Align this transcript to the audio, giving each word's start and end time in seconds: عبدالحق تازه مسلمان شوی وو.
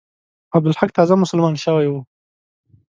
عبدالحق 0.55 0.91
تازه 0.95 1.15
مسلمان 1.21 1.53
شوی 1.63 1.87
وو. 1.89 2.01